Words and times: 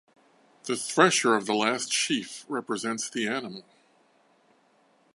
The 0.63 0.75
thresher 0.77 1.35
of 1.35 1.45
the 1.45 1.53
last 1.53 1.93
sheaf 1.93 2.43
represents 2.49 3.07
the 3.07 3.27
animal. 3.27 3.63